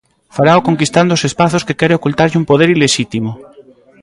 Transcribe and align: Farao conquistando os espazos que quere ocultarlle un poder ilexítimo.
Farao 0.35 0.65
conquistando 0.67 1.11
os 1.17 1.25
espazos 1.29 1.65
que 1.67 1.77
quere 1.79 1.97
ocultarlle 1.99 2.39
un 2.41 2.49
poder 2.51 2.69
ilexítimo. 2.75 3.31